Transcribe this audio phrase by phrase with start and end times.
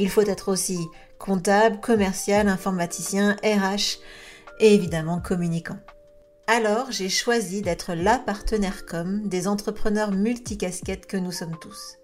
[0.00, 3.98] Il faut être aussi comptable, commercial, informaticien, RH
[4.58, 5.76] et évidemment communicant.
[6.46, 11.98] Alors j'ai choisi d'être la partenaire com des entrepreneurs multicasquettes que nous sommes tous.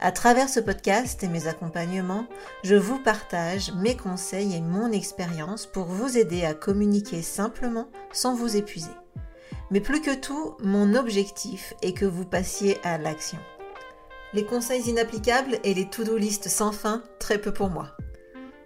[0.00, 2.26] À travers ce podcast et mes accompagnements,
[2.62, 8.34] je vous partage mes conseils et mon expérience pour vous aider à communiquer simplement sans
[8.34, 8.92] vous épuiser.
[9.70, 13.38] Mais plus que tout, mon objectif est que vous passiez à l'action.
[14.32, 17.96] Les conseils inapplicables et les to-do list sans fin, très peu pour moi.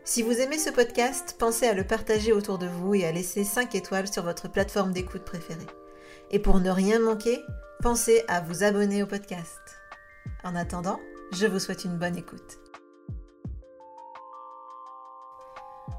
[0.04, 3.44] Si vous aimez ce podcast, pensez à le partager autour de vous et à laisser
[3.44, 5.66] 5 étoiles sur votre plateforme d'écoute préférée.
[6.30, 7.40] Et pour ne rien manquer,
[7.80, 9.60] pensez à vous abonner au podcast.
[10.42, 11.00] En attendant,
[11.32, 12.63] je vous souhaite une bonne écoute.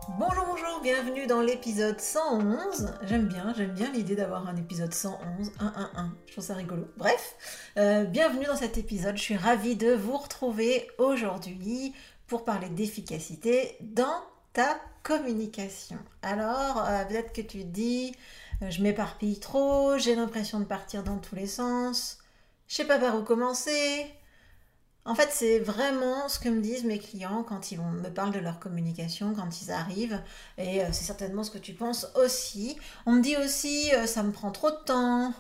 [0.08, 2.94] Bonjour, bonjour, bienvenue dans l'épisode 111.
[3.04, 6.88] J'aime bien, j'aime bien l'idée d'avoir un épisode 111, 111, je trouve ça rigolo.
[6.96, 7.36] Bref,
[7.78, 11.96] euh, bienvenue dans cet épisode, je suis ravie de vous retrouver aujourd'hui
[12.28, 14.22] pour parler d'efficacité dans
[14.54, 15.98] ta communication.
[16.22, 18.16] Alors, euh, peut-être que tu dis,
[18.62, 22.20] euh, je m'éparpille trop, j'ai l'impression de partir dans tous les sens,
[22.68, 24.06] je sais pas par où commencer.
[25.06, 28.40] En fait, c'est vraiment ce que me disent mes clients quand ils me parlent de
[28.40, 30.20] leur communication, quand ils arrivent.
[30.58, 32.78] Et euh, c'est certainement ce que tu penses aussi.
[33.06, 35.34] On me dit aussi, ça me prend trop de temps,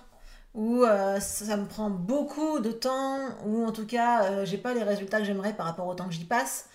[0.54, 0.86] ou
[1.20, 5.26] ça me prend beaucoup de temps, ou en tout cas, j'ai pas les résultats que
[5.26, 6.70] j'aimerais par rapport au temps que j'y passe.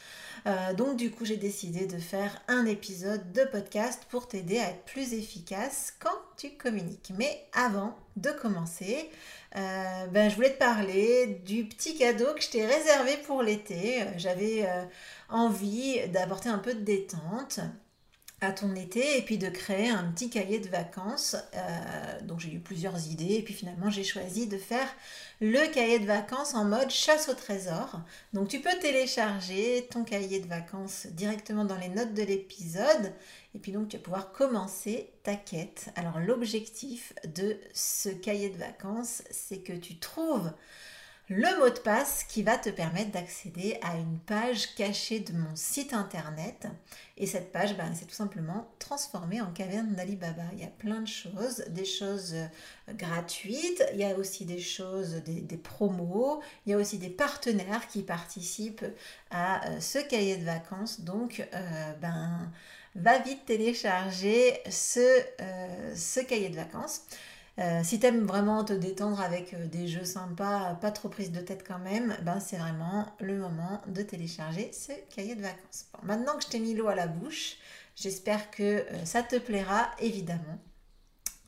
[0.47, 4.71] Euh, donc du coup, j'ai décidé de faire un épisode de podcast pour t'aider à
[4.71, 7.13] être plus efficace quand tu communiques.
[7.19, 9.11] Mais avant de commencer,
[9.57, 14.05] euh, ben, je voulais te parler du petit cadeau que je t'ai réservé pour l'été.
[14.17, 14.85] J'avais euh,
[15.29, 17.61] envie d'apporter un peu de détente
[18.41, 21.37] à ton été et puis de créer un petit cahier de vacances.
[21.55, 24.89] Euh, donc j'ai eu plusieurs idées et puis finalement j'ai choisi de faire
[25.41, 28.01] le cahier de vacances en mode chasse au trésor.
[28.33, 33.13] Donc tu peux télécharger ton cahier de vacances directement dans les notes de l'épisode
[33.55, 35.91] et puis donc tu vas pouvoir commencer ta quête.
[35.97, 40.51] Alors l'objectif de ce cahier de vacances c'est que tu trouves
[41.31, 45.55] le mot de passe qui va te permettre d'accéder à une page cachée de mon
[45.55, 46.67] site internet.
[47.17, 50.43] Et cette page, ben, c'est tout simplement transformée en caverne d'Alibaba.
[50.55, 54.59] Il y a plein de choses, des choses euh, gratuites, il y a aussi des
[54.59, 58.87] choses, des, promos, il y a aussi des partenaires qui participent
[59.31, 61.03] à euh, ce cahier de vacances.
[61.03, 62.51] Donc, euh, ben,
[62.97, 65.23] va vite télécharger ce,
[65.95, 67.03] ce cahier de vacances.
[67.59, 71.33] Euh, si tu aimes vraiment te détendre avec euh, des jeux sympas, pas trop prise
[71.33, 75.87] de tête quand même, ben c'est vraiment le moment de télécharger ce cahier de vacances.
[76.03, 77.57] maintenant que je t'ai mis l'eau à la bouche,
[77.97, 80.59] j'espère que euh, ça te plaira évidemment.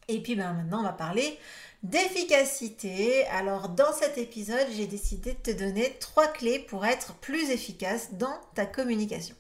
[0.09, 1.39] Et puis ben, maintenant on va parler
[1.83, 3.25] d'efficacité.
[3.29, 8.15] Alors dans cet épisode, j'ai décidé de te donner trois clés pour être plus efficace
[8.15, 9.37] dans ta communication.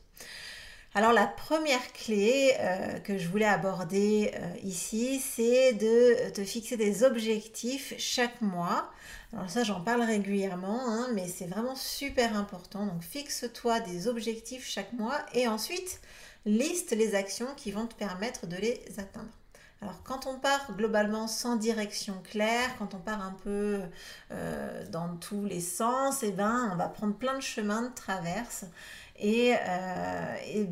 [0.94, 6.76] Alors la première clé euh, que je voulais aborder euh, ici, c'est de te fixer
[6.76, 8.90] des objectifs chaque mois.
[9.32, 12.84] Alors ça, j'en parle régulièrement, hein, mais c'est vraiment super important.
[12.84, 16.02] Donc fixe-toi des objectifs chaque mois et ensuite
[16.44, 19.32] liste les actions qui vont te permettre de les atteindre.
[19.80, 23.80] Alors quand on part globalement sans direction claire, quand on part un peu
[24.30, 28.66] euh, dans tous les sens, eh ben, on va prendre plein de chemins de traverse.
[29.22, 30.66] Euh, et,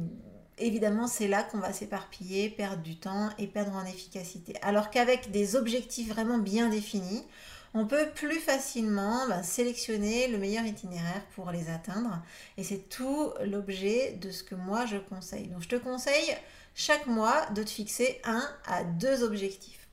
[0.59, 4.55] évidemment, c'est là qu'on va s'éparpiller, perdre du temps et perdre en efficacité.
[4.63, 7.25] Alors qu'avec des objectifs vraiment bien définis,
[7.73, 12.21] on peut plus facilement ben, sélectionner le meilleur itinéraire pour les atteindre.
[12.57, 15.47] Et c'est tout l'objet de ce que moi je conseille.
[15.47, 16.37] Donc je te conseille
[16.75, 19.89] chaque mois de te fixer un à deux objectifs.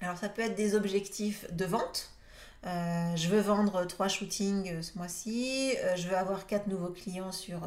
[0.00, 2.10] Alors ça peut être des objectifs de vente,
[2.66, 6.90] euh, je veux vendre trois shootings euh, ce mois-ci, euh, je veux avoir quatre nouveaux
[6.90, 7.60] clients sur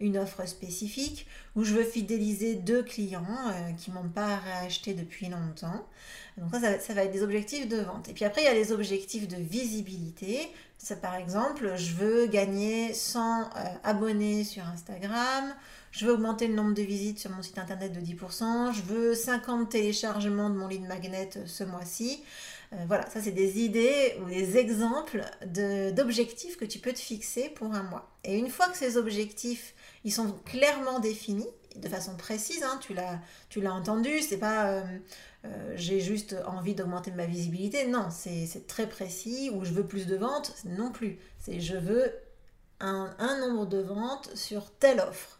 [0.00, 3.22] une offre spécifique, ou je veux fidéliser deux clients
[3.78, 5.86] qui m'ont pas acheté depuis longtemps.
[6.38, 8.08] Donc ça, ça, va être des objectifs de vente.
[8.08, 10.50] Et puis après, il y a les objectifs de visibilité.
[11.00, 13.50] Par exemple, je veux gagner 100
[13.84, 15.54] abonnés sur Instagram,
[15.92, 19.14] je veux augmenter le nombre de visites sur mon site internet de 10%, je veux
[19.14, 22.24] 50 téléchargements de mon lead magnet ce mois-ci.
[22.86, 25.22] Voilà, ça c'est des idées ou des exemples
[25.94, 28.10] d'objectifs que tu peux te fixer pour un mois.
[28.24, 29.74] Et une fois que ces objectifs,
[30.04, 34.82] ils sont clairement définis, de façon précise, hein, tu l'as entendu, c'est pas
[35.74, 40.16] j'ai juste envie d'augmenter ma visibilité, non, c'est très précis, ou je veux plus de
[40.16, 42.12] ventes, non plus, c'est je veux
[42.80, 45.38] un nombre de ventes sur telle offre.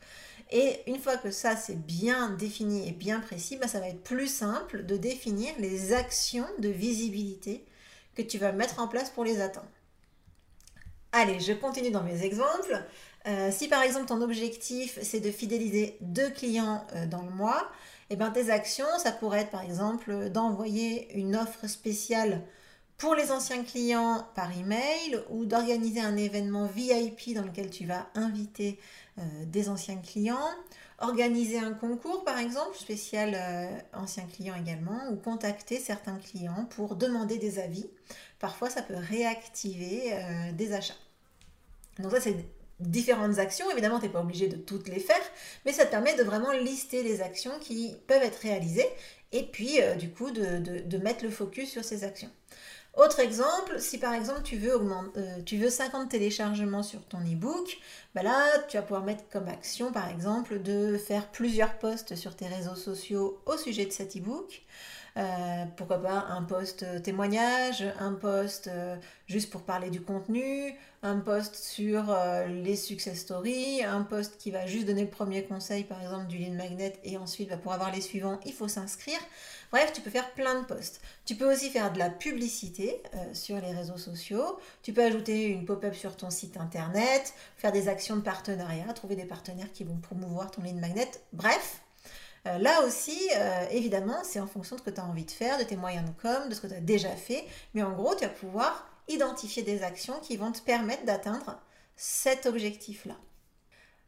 [0.53, 4.03] Et une fois que ça c'est bien défini et bien précis, bah, ça va être
[4.03, 7.65] plus simple de définir les actions de visibilité
[8.15, 9.67] que tu vas mettre en place pour les atteindre.
[11.13, 12.85] Allez, je continue dans mes exemples.
[13.27, 17.71] Euh, si par exemple ton objectif c'est de fidéliser deux clients euh, dans le mois,
[18.11, 22.43] et eh ben tes actions, ça pourrait être par exemple d'envoyer une offre spéciale
[22.99, 28.07] pour les anciens clients par email ou d'organiser un événement VIP dans lequel tu vas
[28.15, 28.79] inviter
[29.47, 30.49] des anciens clients,
[31.03, 36.97] organiser un concours par exemple spécial euh, anciens clients également ou contacter certains clients pour
[36.97, 37.87] demander des avis.
[38.39, 40.95] Parfois ça peut réactiver euh, des achats.
[41.99, 42.37] Donc ça c'est
[42.81, 43.71] différentes actions.
[43.71, 45.23] Évidemment, tu n'es pas obligé de toutes les faire,
[45.65, 48.89] mais ça te permet de vraiment lister les actions qui peuvent être réalisées
[49.31, 52.31] et puis du coup de, de, mettre le focus sur ces actions.
[52.95, 57.21] Autre exemple, si par exemple tu veux, augmenter, euh, tu veux 50 téléchargements sur ton
[57.21, 57.79] e-book,
[58.15, 62.37] bah là tu vas pouvoir mettre comme action par exemple de faire plusieurs posts sur
[62.37, 64.63] tes réseaux sociaux au sujet de cet e-book.
[65.19, 68.97] Euh, pourquoi pas un post témoignage, un post euh,
[69.27, 74.51] juste pour parler du contenu, un post sur euh, les success stories, un post qui
[74.51, 77.75] va juste donner le premier conseil par exemple du lead magnet et ensuite bah, pour
[77.75, 79.19] avoir les suivants il faut s'inscrire.
[79.73, 81.01] Bref, tu peux faire plein de posts.
[81.25, 83.03] Tu peux aussi faire de la publicité
[83.33, 84.59] sur les réseaux sociaux.
[84.83, 89.17] Tu peux ajouter une pop-up sur ton site internet, faire des actions de partenariat, trouver
[89.17, 91.11] des partenaires qui vont promouvoir ton lead magnet.
[91.33, 91.81] Bref,
[92.47, 95.31] euh, là aussi, euh, évidemment, c'est en fonction de ce que tu as envie de
[95.31, 97.45] faire, de tes moyens de com, de ce que tu as déjà fait.
[97.75, 101.61] Mais en gros, tu vas pouvoir identifier des actions qui vont te permettre d'atteindre
[101.97, 103.15] cet objectif-là.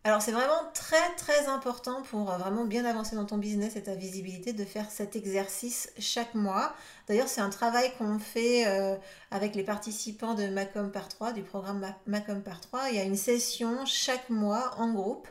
[0.07, 3.83] Alors c'est vraiment très très important pour euh, vraiment bien avancer dans ton business et
[3.83, 6.75] ta visibilité de faire cet exercice chaque mois.
[7.09, 8.67] D'ailleurs c'est un travail qu'on fait
[9.31, 12.91] avec les participants de Macom par 3, du programme Macom par 3.
[12.91, 15.27] Il y a une session chaque mois en groupe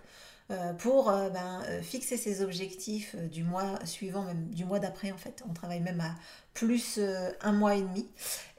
[0.52, 5.12] euh, pour euh, ben, euh, fixer ses objectifs du mois suivant, même du mois d'après
[5.12, 5.42] en fait.
[5.50, 6.16] On travaille même à
[6.54, 7.00] plus
[7.42, 8.08] un mois et demi.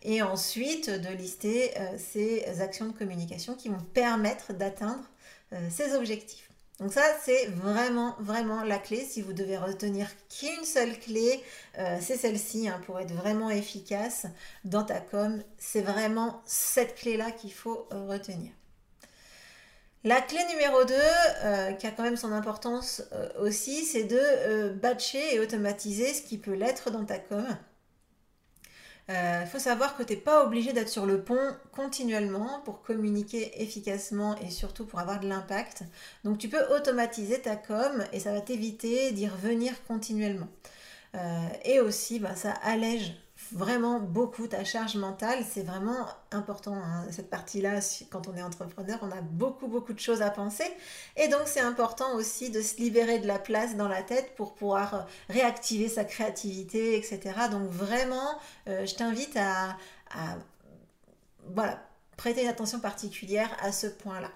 [0.03, 5.05] Et ensuite de lister ces actions de communication qui vont permettre d'atteindre
[5.71, 6.51] ces objectifs.
[6.81, 9.05] Donc ça, c'est vraiment, vraiment la clé.
[9.05, 11.41] Si vous devez retenir qu'une seule clé,
[12.01, 14.27] c'est celle-ci hein, pour être vraiment efficace
[14.65, 15.41] dans ta com.
[15.57, 18.51] C'est vraiment cette clé-là qu'il faut retenir.
[20.07, 24.21] La clé numéro 2, euh, qui a quand même son importance euh, aussi, c'est de
[24.21, 27.47] euh, batcher et automatiser ce qui peut l'être dans ta com.
[29.09, 33.63] Il faut savoir que tu n'es pas obligé d'être sur le pont continuellement pour communiquer
[33.63, 35.83] efficacement et surtout pour avoir de l'impact.
[36.25, 40.49] Donc tu peux automatiser ta com et ça va t'éviter d'y revenir continuellement.
[41.65, 43.15] et aussi, bah, ça allège
[43.53, 45.45] vraiment beaucoup ta charge mentale.
[45.49, 47.81] C'est vraiment important, hein, cette partie-là,
[48.11, 50.65] quand on est entrepreneur, on a beaucoup, beaucoup de choses à penser.
[51.17, 54.55] Et donc, c'est important aussi de se libérer de la place dans la tête pour
[54.55, 54.99] pouvoir euh,
[55.29, 57.21] réactiver sa créativité, etc.
[57.51, 58.39] Donc, vraiment,
[58.69, 59.77] euh, je t'invite à,
[60.11, 60.37] à
[61.55, 61.83] voilà,
[62.17, 64.31] prêter une attention particulière à ce point-là.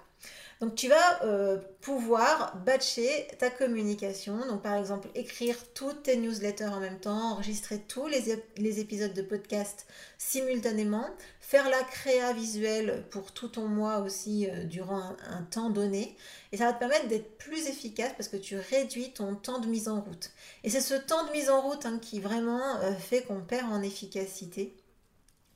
[0.59, 4.45] Donc tu vas euh, pouvoir batcher ta communication.
[4.47, 9.21] Donc par exemple écrire toutes tes newsletters en même temps, enregistrer tous les, épisodes de
[9.21, 9.87] podcast
[10.17, 11.07] simultanément,
[11.39, 16.17] faire la créa visuelle pour tout ton mois aussi euh, durant un, temps donné.
[16.51, 19.67] Et ça va te permettre d'être plus efficace parce que tu réduis ton temps de
[19.67, 20.31] mise en route.
[20.65, 23.71] Et c'est ce temps de mise en route hein, qui vraiment euh, fait qu'on perd
[23.71, 24.75] en efficacité.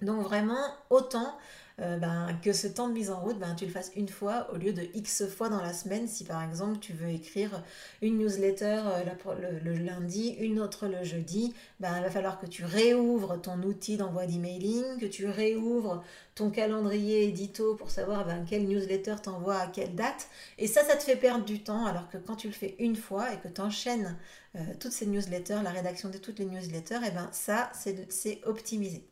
[0.01, 1.37] Donc vraiment autant
[1.81, 4.47] euh, ben, que ce temps de mise en route, ben, tu le fasses une fois
[4.53, 6.07] au lieu de X fois dans la semaine.
[6.07, 7.63] Si par exemple tu veux écrire
[8.01, 12.63] une newsletter euh, le, lundi, une autre le jeudi, ben, il va falloir que tu
[12.63, 16.03] réouvres ton outil d'envoi d'emailing, que tu réouvres
[16.35, 20.27] ton calendrier édito pour savoir ben, quelle newsletter t'envoie à quelle date.
[20.57, 22.95] Et ça, ça te fait perdre du temps, alors que quand tu le fais une
[22.95, 24.17] fois et que tu enchaînes
[24.55, 29.03] euh, toutes ces newsletters, la rédaction de toutes les newsletters, et ben ça, c'est optimisé.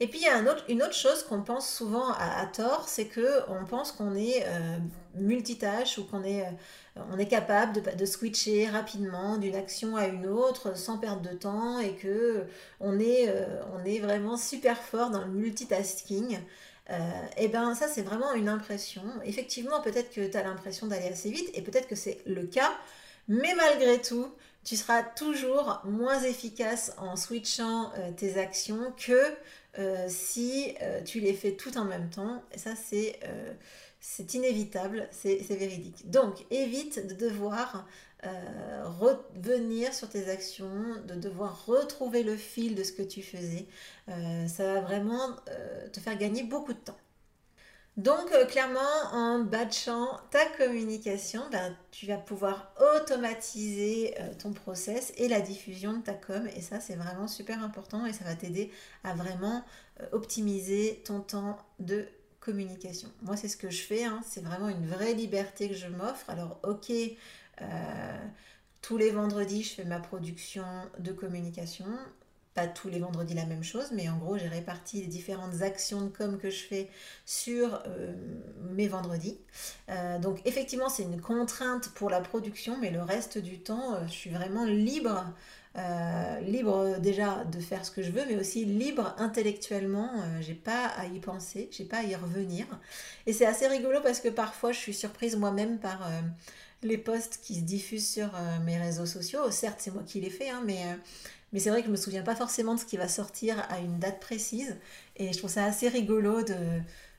[0.00, 0.38] Et puis il y a
[0.68, 4.78] une autre chose qu'on pense souvent à, tort, c'est que on pense qu'on est euh,
[5.16, 6.50] multitâche ou qu'on est, euh,
[7.10, 11.80] on est capable de, switcher rapidement d'une action à une autre sans perdre de temps
[11.80, 12.46] et que
[12.78, 16.38] on est, euh, on est vraiment super fort dans le multitasking.
[17.36, 19.02] et ben ça c'est vraiment une impression.
[19.24, 22.72] Effectivement, peut-être que tu as l'impression d'aller assez vite et peut-être que c'est le cas,
[23.26, 24.32] mais malgré tout,
[24.64, 29.20] tu seras toujours moins efficace en switchant tes actions que
[30.08, 32.42] si tu les fais tout en même temps.
[32.56, 33.18] Ça, c'est
[34.00, 36.10] c'est inévitable, c'est véridique.
[36.10, 37.86] Donc, évite de devoir
[38.24, 43.66] euh, revenir sur tes actions, de devoir retrouver le fil de ce que tu faisais.
[44.08, 46.96] Euh, ça va vraiment euh, te faire gagner beaucoup de temps.
[47.98, 48.78] Donc, clairement,
[49.12, 56.02] en batchant ta communication, ben, tu vas pouvoir automatiser ton process et la diffusion de
[56.02, 56.48] ta com.
[56.56, 58.70] Et ça, c'est vraiment super important et ça va t'aider
[59.04, 59.64] à vraiment
[60.12, 62.06] optimiser ton temps de
[62.48, 63.08] communication.
[63.22, 64.04] Moi, c'est ce que je fais.
[64.04, 64.20] Hein.
[64.24, 66.28] C'est vraiment une vraie liberté que je m'offre.
[66.30, 66.90] Alors, ok,
[67.60, 68.26] euh,
[68.80, 70.64] tous les vendredis, je fais ma production
[70.98, 71.86] de communication.
[72.58, 76.00] Pas tous les vendredis la même chose, mais en gros, j'ai réparti les différentes actions
[76.00, 76.90] de com que je fais
[77.24, 78.12] sur euh,
[78.72, 79.38] mes vendredis.
[79.90, 84.12] Euh, donc, effectivement, c'est une contrainte pour la production, mais le reste du temps, je
[84.12, 85.24] suis vraiment libre
[85.78, 90.10] euh, libre déjà de faire ce que je veux, mais aussi libre intellectuellement.
[90.16, 92.66] Euh, j'ai pas à y penser, j'ai pas à y revenir.
[93.26, 96.20] Et c'est assez rigolo parce que parfois je suis surprise moi-même par euh,
[96.82, 98.30] les posts qui se diffusent sur
[98.64, 99.50] mes réseaux sociaux.
[99.50, 100.84] Certes, c'est moi qui les fais, hein, mais,
[101.52, 103.78] mais c'est vrai que je me souviens pas forcément de ce qui va sortir à
[103.80, 104.76] une date précise.
[105.16, 106.54] Et je trouve ça assez rigolo de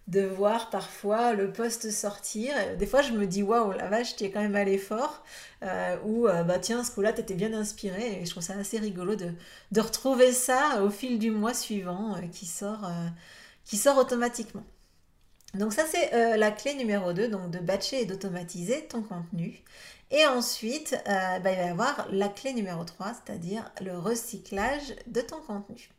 [0.09, 2.53] de voir parfois le poste sortir.
[2.77, 5.23] Des fois, je me dis, waouh, la vache, tu es quand même allé fort.
[5.63, 8.19] Euh, ou, euh, bah tiens, ce coup-là, tu étais bien inspiré.
[8.19, 9.31] Et je trouve ça assez rigolo de,
[9.71, 12.89] de retrouver ça au fil du mois suivant euh, qui, sort,
[13.65, 14.63] qui sort automatiquement.
[15.55, 19.63] Donc ça, c'est la clé numéro 2, donc de batcher et d'automatiser ton contenu.
[20.11, 25.21] Et ensuite, bah, il va y avoir la clé numéro 3, c'est-à-dire le recyclage de
[25.21, 25.89] ton contenu.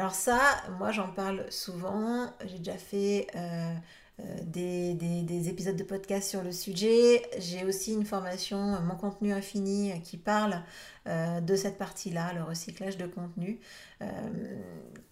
[0.00, 0.40] Alors ça,
[0.78, 3.74] moi j'en parle souvent, j'ai déjà fait euh,
[4.20, 9.32] euh, des, épisodes de podcast sur le sujet, j'ai aussi une formation, euh, mon contenu
[9.32, 10.62] infini, qui parle
[11.06, 13.58] de cette partie-là, le recyclage de contenu.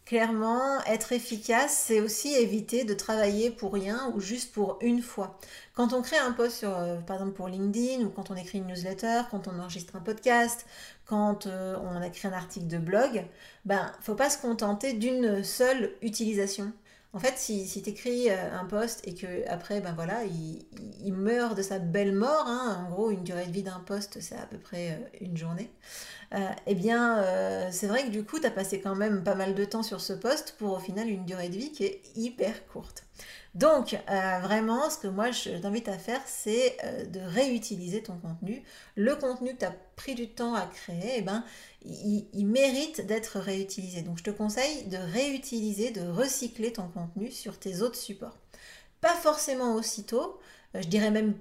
[0.04, 5.38] clairement, être efficace, c'est aussi éviter de travailler pour rien ou juste pour une fois.
[5.74, 6.70] Quand on crée un post sur,
[7.06, 10.66] par exemple pour LinkedIn, ou quand on écrit une newsletter, quand on enregistre un podcast,
[11.08, 13.24] quand euh, on a un article de blog,
[13.64, 16.72] ben faut pas se contenter d'une seule utilisation.
[17.14, 21.12] En fait, si, si tu écris euh, un post et que après, ben voilà, il,
[21.14, 24.36] meurt de sa belle mort, hein, en gros, une durée de vie d'un post, c'est
[24.36, 25.70] à peu près euh, une journée,
[26.66, 29.64] eh bien, c'est vrai que du coup, tu as passé quand même pas mal de
[29.64, 33.04] temps sur ce post pour au final une durée de vie qui est hyper courte.
[33.54, 38.16] Donc, euh, vraiment, ce que moi je t'invite à faire, c'est euh, de réutiliser ton
[38.18, 38.62] contenu.
[38.94, 41.42] Le contenu que tu as pris du temps à créer, eh ben,
[41.85, 44.02] il, mérite d'être réutilisé.
[44.02, 48.38] Donc, je te conseille de réutiliser, de recycler ton contenu sur tes autres supports.
[49.00, 50.38] Pas forcément aussitôt,
[50.76, 51.35] euh, je dirais même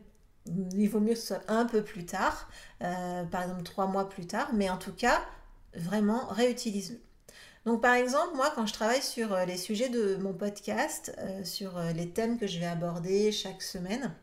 [0.76, 2.50] il vaut mieux que ce soit un peu plus tard,
[2.80, 5.22] par exemple trois mois plus tard, mais en tout cas,
[5.74, 7.00] vraiment réutilise-le.
[7.68, 11.44] Donc par exemple, moi quand je travaille sur euh, les sujets de mon podcast, euh,
[11.44, 14.14] sur euh, les thèmes que je vais aborder chaque semaine,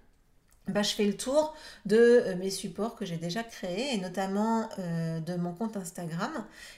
[0.68, 1.54] bah, je fais le tour
[1.84, 6.32] de mes supports que j'ai déjà créés et notamment de mon compte Instagram.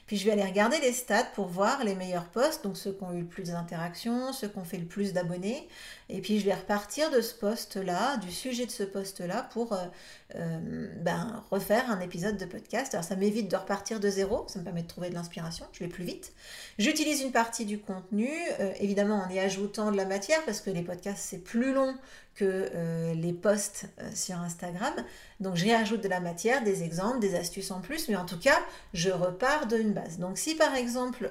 [0.07, 3.05] Puis je vais aller regarder les stats pour voir les meilleurs posts, donc ceux qui
[3.05, 5.69] ont eu le plus d'interactions, ceux qui ont fait le plus d'abonnés.
[6.09, 9.87] Et puis je vais repartir de ce post-là, du sujet de ce post-là pour euh,
[10.35, 12.95] ben, refaire un épisode de podcast.
[12.95, 15.80] Alors ça m'évite de repartir de zéro, ça me permet de trouver de l'inspiration, je
[15.80, 16.33] vais plus vite.
[16.78, 18.28] J'utilise une partie du contenu,
[18.61, 21.95] euh, évidemment en y ajoutant de la matière, parce que les podcasts c'est plus long
[22.35, 24.95] que euh, les posts sur Instagram.
[25.40, 28.38] Donc j'y ajoute de la matière, des exemples, des astuces en plus, mais en tout
[28.38, 28.59] cas,
[28.95, 30.18] je repars d'une base.
[30.18, 31.30] Donc si par exemple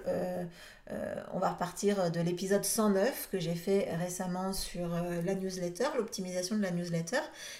[0.92, 5.86] euh, on va repartir de l'épisode 109 que j'ai fait récemment sur euh, la newsletter,
[5.98, 7.18] l'optimisation de la newsletter.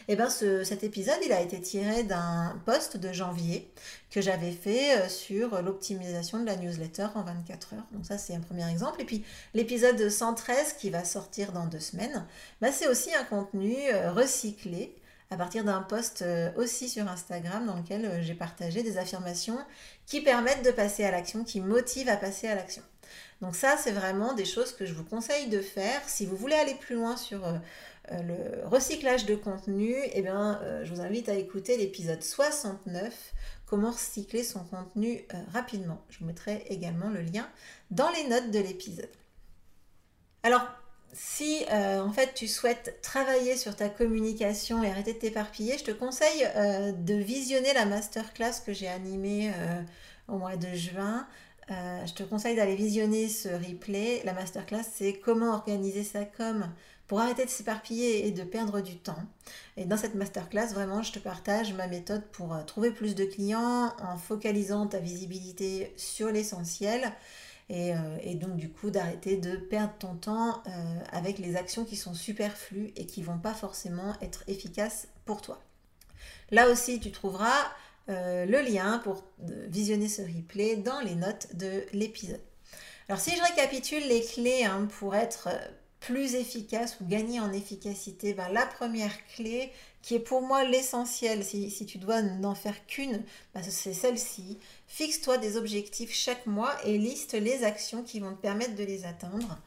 [0.08, 3.68] Et eh bien cet épisode, il a été tiré d'un post de janvier
[4.12, 7.88] que j'avais fait euh, sur l'optimisation de la newsletter en 24 heures.
[7.94, 9.02] Donc ça, c'est un premier exemple.
[9.02, 12.28] Et puis l'épisode 113 qui va sortir dans deux semaines,
[12.62, 13.76] bah, c'est aussi un contenu
[14.14, 14.96] recyclé
[15.32, 16.24] à partir d'un post
[16.56, 19.58] aussi sur Instagram dans lequel j'ai partagé des affirmations
[20.06, 22.84] qui permettent de passer à l'action, qui motivent à passer à l'action.
[23.42, 26.02] Donc ça, c'est vraiment des choses que je vous conseille de faire.
[26.08, 27.54] Si vous voulez aller plus loin sur euh,
[28.12, 33.34] euh, le recyclage de contenu, eh bien, euh, je vous invite à écouter l'épisode 69,
[33.66, 36.02] comment recycler son contenu rapidement.
[36.10, 37.48] Je vous mettrai également le lien
[37.92, 39.10] dans les notes de l'épisode.
[40.44, 40.66] Alors,
[41.16, 45.92] si en fait tu souhaites travailler sur ta communication et arrêter de t'éparpiller, je te
[45.92, 46.48] conseille
[46.98, 49.52] de visionner la masterclass que j'ai animée
[50.28, 51.26] au mois de juin
[51.72, 54.22] euh, je te conseille d'aller visionner ce replay.
[54.24, 56.70] La masterclass, c'est comment organiser sa com
[57.08, 59.24] pour arrêter de s'éparpiller et de perdre du temps.
[59.78, 63.26] Et dans cette masterclass, vraiment, je te partage ma méthode pour euh, trouver plus de
[63.26, 67.12] clients en focalisant ta visibilité sur l'essentiel
[67.70, 67.94] et,
[68.36, 70.62] donc du coup d'arrêter de perdre ton temps
[71.12, 75.62] avec les actions qui sont superflues et qui vont pas forcément être efficaces pour toi.
[76.52, 77.72] Là aussi, tu trouveras
[78.08, 82.42] le lien pour visionner ce replay dans les notes de l'épisode.
[83.08, 85.50] Alors si je récapitule les clés hein, pour être
[86.06, 89.72] plus efficace ou gagner en efficacité, ben, la première clé
[90.02, 94.60] qui est pour moi l'essentiel, si, tu dois n'en faire qu'une, ben, c'est celle-ci.
[94.88, 99.06] Fixe-toi des objectifs chaque mois et liste les actions qui vont te permettre de les
[99.06, 99.58] atteindre.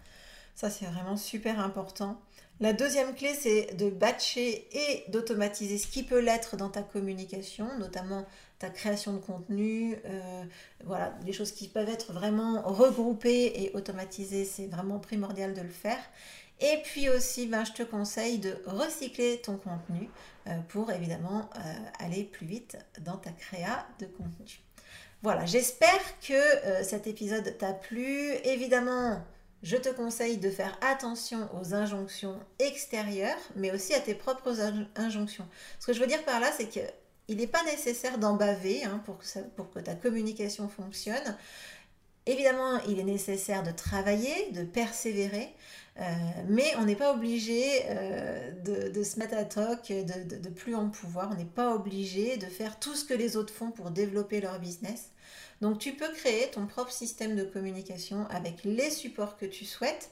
[0.55, 2.21] Ça, c'est vraiment super important.
[2.61, 7.69] La deuxième clé, c'est de batcher et d'automatiser ce qui peut l'être dans ta communication,
[7.79, 8.27] notamment
[8.59, 10.45] ta création de contenu, euh,
[10.85, 15.69] voilà, les choses qui peuvent être vraiment regroupées et automatisées, c'est vraiment primordial de le
[15.69, 16.01] faire.
[16.61, 20.11] Et puis aussi, ben, je te conseille de recycler ton contenu
[20.49, 21.61] euh, pour évidemment euh,
[22.01, 24.61] aller plus vite dans ta créa de contenu.
[25.23, 28.35] Voilà, j'espère que cet épisode t'a plu.
[28.45, 29.21] Évidemment,
[29.63, 34.57] je te conseille de faire attention aux injonctions extérieures, mais aussi à tes propres
[34.97, 35.47] injonctions.
[35.81, 36.81] Ce que je veux dire par là, c'est que
[37.29, 39.19] il n'est pas nécessaire d'en baver hein, pour,
[39.71, 41.37] que ta communication fonctionne.
[42.25, 45.55] Évidemment, il est nécessaire de travailler, de persévérer,
[46.01, 46.05] euh,
[46.49, 48.51] mais on n'est pas obligé euh,
[48.91, 51.31] de, se mettre à toc, de, de, plus en pouvoir.
[51.33, 54.59] On n'est pas obligé de faire tout ce que les autres font pour développer leur
[54.59, 55.11] business.
[55.61, 60.11] Donc tu peux créer ton propre système de communication avec les supports que tu souhaites.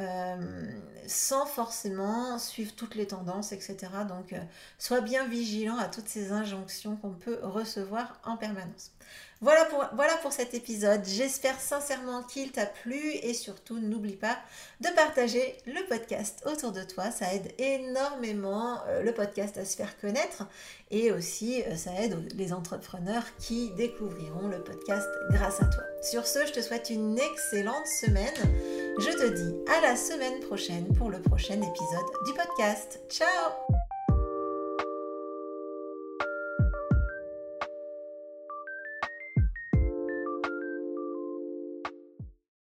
[0.00, 0.70] Euh,
[1.08, 3.76] sans forcément suivre toutes les tendances, etc.
[4.08, 4.38] Donc, euh,
[4.78, 8.92] sois bien vigilant à toutes ces injonctions qu'on peut recevoir en permanence.
[9.40, 9.64] Voilà
[10.22, 11.02] pour, cet épisode.
[11.04, 14.36] J'espère sincèrement qu'il t'a plu et surtout n'oublie pas
[14.80, 17.10] de partager le podcast autour de toi.
[17.10, 20.46] Ça aide énormément euh, le podcast à se faire connaître
[20.90, 25.84] et aussi ça aide les entrepreneurs qui découvriront le podcast grâce à toi.
[26.02, 28.34] Sur ce, je te souhaite une excellente semaine.
[28.98, 33.00] Je te dis à la semaine prochaine pour le prochain épisode du podcast.
[33.08, 33.77] Ciao